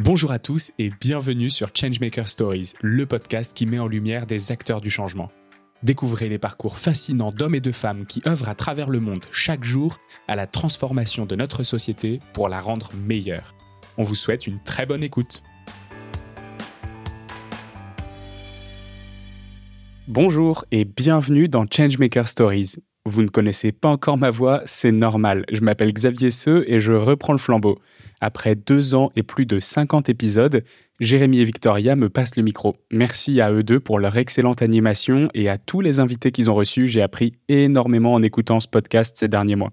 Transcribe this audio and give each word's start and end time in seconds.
Bonjour 0.00 0.30
à 0.30 0.38
tous 0.38 0.70
et 0.78 0.92
bienvenue 1.00 1.50
sur 1.50 1.70
Changemaker 1.74 2.28
Stories, 2.28 2.74
le 2.80 3.04
podcast 3.04 3.52
qui 3.52 3.66
met 3.66 3.80
en 3.80 3.88
lumière 3.88 4.26
des 4.26 4.52
acteurs 4.52 4.80
du 4.80 4.90
changement. 4.90 5.28
Découvrez 5.82 6.28
les 6.28 6.38
parcours 6.38 6.78
fascinants 6.78 7.32
d'hommes 7.32 7.56
et 7.56 7.60
de 7.60 7.72
femmes 7.72 8.06
qui 8.06 8.22
œuvrent 8.24 8.48
à 8.48 8.54
travers 8.54 8.90
le 8.90 9.00
monde 9.00 9.24
chaque 9.32 9.64
jour 9.64 9.98
à 10.28 10.36
la 10.36 10.46
transformation 10.46 11.26
de 11.26 11.34
notre 11.34 11.64
société 11.64 12.20
pour 12.32 12.48
la 12.48 12.60
rendre 12.60 12.92
meilleure. 12.94 13.56
On 13.96 14.04
vous 14.04 14.14
souhaite 14.14 14.46
une 14.46 14.62
très 14.62 14.86
bonne 14.86 15.02
écoute. 15.02 15.42
Bonjour 20.06 20.64
et 20.70 20.84
bienvenue 20.84 21.48
dans 21.48 21.66
Changemaker 21.68 22.28
Stories. 22.28 22.76
Vous 23.04 23.22
ne 23.22 23.28
connaissez 23.28 23.72
pas 23.72 23.88
encore 23.88 24.18
ma 24.18 24.30
voix, 24.30 24.62
c'est 24.64 24.92
normal. 24.92 25.44
Je 25.50 25.62
m'appelle 25.62 25.92
Xavier 25.92 26.30
Seux 26.30 26.64
et 26.68 26.78
je 26.78 26.92
reprends 26.92 27.32
le 27.32 27.38
flambeau. 27.38 27.80
Après 28.20 28.54
deux 28.54 28.94
ans 28.94 29.10
et 29.16 29.22
plus 29.22 29.46
de 29.46 29.60
50 29.60 30.08
épisodes, 30.08 30.64
Jérémy 31.00 31.40
et 31.40 31.44
Victoria 31.44 31.94
me 31.94 32.08
passent 32.08 32.36
le 32.36 32.42
micro. 32.42 32.76
Merci 32.90 33.40
à 33.40 33.52
eux 33.52 33.62
deux 33.62 33.78
pour 33.78 34.00
leur 34.00 34.16
excellente 34.16 34.62
animation 34.62 35.28
et 35.34 35.48
à 35.48 35.58
tous 35.58 35.80
les 35.80 36.00
invités 36.00 36.32
qu'ils 36.32 36.50
ont 36.50 36.54
reçus. 36.54 36.88
J'ai 36.88 37.02
appris 37.02 37.34
énormément 37.48 38.14
en 38.14 38.22
écoutant 38.22 38.58
ce 38.58 38.66
podcast 38.66 39.16
ces 39.16 39.28
derniers 39.28 39.56
mois. 39.56 39.72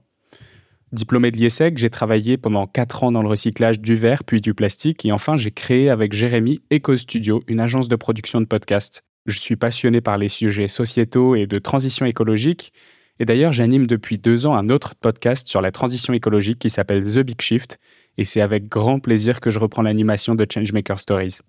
Diplômé 0.92 1.32
de 1.32 1.38
l'IESEC, 1.38 1.78
j'ai 1.78 1.90
travaillé 1.90 2.38
pendant 2.38 2.68
quatre 2.68 3.04
ans 3.04 3.12
dans 3.12 3.24
le 3.24 3.28
recyclage 3.28 3.80
du 3.80 3.96
verre 3.96 4.24
puis 4.24 4.40
du 4.40 4.54
plastique 4.54 5.04
et 5.06 5.12
enfin 5.12 5.36
j'ai 5.36 5.52
créé 5.52 5.90
avec 5.90 6.14
Jérémy 6.14 6.62
Eco 6.72 6.96
Studio, 6.96 7.44
une 7.48 7.60
agence 7.60 7.88
de 7.88 7.96
production 7.96 8.40
de 8.40 8.46
podcasts. 8.46 9.04
Je 9.26 9.40
suis 9.40 9.56
passionné 9.56 10.02
par 10.02 10.20
les 10.20 10.28
sujets 10.28 10.68
sociétaux 10.68 11.36
et 11.36 11.48
de 11.48 11.58
transition 11.58 12.06
écologique 12.06 12.72
et 13.20 13.26
d'ailleurs 13.26 13.54
j'anime 13.54 13.88
depuis 13.88 14.18
deux 14.18 14.46
ans 14.46 14.56
un 14.56 14.70
autre 14.70 14.96
podcast 14.96 15.48
sur 15.48 15.62
la 15.62 15.72
transition 15.72 16.14
écologique 16.14 16.60
qui 16.60 16.70
s'appelle 16.70 17.04
The 17.04 17.20
Big 17.20 17.42
Shift 17.42 17.80
et 18.18 18.26
c'est 18.26 18.42
avec 18.42 18.68
grand 18.68 19.00
plaisir 19.00 19.40
que 19.40 19.52
je 19.52 19.60
reprends 19.60 19.82
l'animation 19.82 20.36
de 20.36 20.46
Changemaker 20.50 21.00
Stories. 21.00 21.40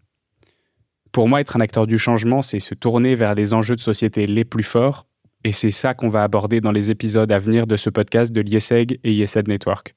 Pour 1.12 1.28
moi, 1.28 1.40
être 1.40 1.56
un 1.56 1.60
acteur 1.60 1.86
du 1.86 1.98
changement, 1.98 2.42
c'est 2.42 2.60
se 2.60 2.74
tourner 2.74 3.14
vers 3.14 3.34
les 3.34 3.54
enjeux 3.54 3.76
de 3.76 3.80
société 3.80 4.26
les 4.26 4.44
plus 4.44 4.62
forts, 4.62 5.06
et 5.44 5.52
c'est 5.52 5.70
ça 5.70 5.94
qu'on 5.94 6.08
va 6.08 6.22
aborder 6.22 6.60
dans 6.60 6.72
les 6.72 6.90
épisodes 6.90 7.30
à 7.30 7.38
venir 7.38 7.66
de 7.66 7.76
ce 7.76 7.88
podcast 7.88 8.32
de 8.32 8.40
l'IESEG 8.40 8.98
et 9.04 9.12
IESED 9.12 9.48
Network. 9.48 9.94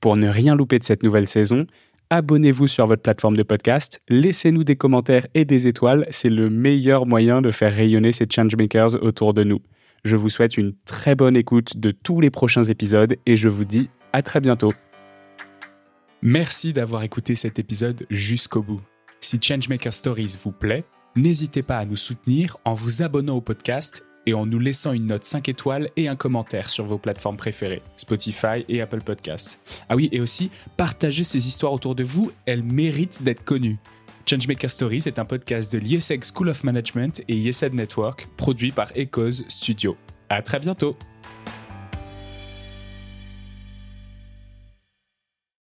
Pour 0.00 0.16
ne 0.16 0.28
rien 0.28 0.54
louper 0.54 0.78
de 0.78 0.84
cette 0.84 1.02
nouvelle 1.02 1.26
saison, 1.26 1.66
abonnez-vous 2.10 2.68
sur 2.68 2.86
votre 2.86 3.02
plateforme 3.02 3.36
de 3.36 3.42
podcast, 3.42 4.00
laissez-nous 4.08 4.64
des 4.64 4.76
commentaires 4.76 5.26
et 5.34 5.44
des 5.44 5.66
étoiles, 5.66 6.06
c'est 6.10 6.30
le 6.30 6.50
meilleur 6.50 7.04
moyen 7.04 7.42
de 7.42 7.50
faire 7.50 7.74
rayonner 7.74 8.12
ces 8.12 8.26
changemakers 8.30 9.02
autour 9.02 9.34
de 9.34 9.44
nous. 9.44 9.60
Je 10.04 10.16
vous 10.16 10.28
souhaite 10.28 10.58
une 10.58 10.74
très 10.84 11.14
bonne 11.14 11.36
écoute 11.36 11.76
de 11.76 11.92
tous 11.92 12.20
les 12.20 12.30
prochains 12.30 12.64
épisodes 12.64 13.16
et 13.24 13.36
je 13.36 13.48
vous 13.48 13.64
dis 13.64 13.88
à 14.12 14.20
très 14.22 14.40
bientôt. 14.40 14.72
Merci 16.22 16.72
d'avoir 16.72 17.04
écouté 17.04 17.36
cet 17.36 17.60
épisode 17.60 18.04
jusqu'au 18.10 18.62
bout. 18.62 18.80
Si 19.20 19.38
Changemaker 19.40 19.94
Stories 19.94 20.38
vous 20.42 20.50
plaît, 20.50 20.84
n'hésitez 21.14 21.62
pas 21.62 21.78
à 21.78 21.84
nous 21.84 21.94
soutenir 21.94 22.56
en 22.64 22.74
vous 22.74 23.02
abonnant 23.02 23.36
au 23.36 23.40
podcast 23.40 24.04
et 24.26 24.34
en 24.34 24.44
nous 24.44 24.58
laissant 24.58 24.92
une 24.92 25.06
note 25.06 25.24
5 25.24 25.48
étoiles 25.48 25.88
et 25.96 26.08
un 26.08 26.16
commentaire 26.16 26.68
sur 26.68 26.84
vos 26.84 26.98
plateformes 26.98 27.36
préférées, 27.36 27.82
Spotify 27.96 28.64
et 28.68 28.80
Apple 28.80 29.02
Podcast. 29.02 29.60
Ah 29.88 29.94
oui, 29.94 30.08
et 30.10 30.20
aussi, 30.20 30.50
partagez 30.76 31.22
ces 31.22 31.46
histoires 31.46 31.72
autour 31.72 31.94
de 31.94 32.02
vous, 32.02 32.32
elles 32.46 32.64
méritent 32.64 33.22
d'être 33.22 33.44
connues. 33.44 33.78
Changemaker 34.26 34.70
Stories 34.70 35.02
est 35.06 35.18
un 35.18 35.24
podcast 35.24 35.72
de 35.72 35.78
l'IESEG 35.78 36.24
School 36.24 36.48
of 36.48 36.64
Management 36.64 37.22
et 37.28 37.34
IESED 37.34 37.74
Network, 37.74 38.28
produit 38.36 38.70
par 38.70 38.90
Echoes 38.94 39.44
Studio. 39.48 39.96
À 40.28 40.42
très 40.42 40.60
bientôt! 40.60 40.96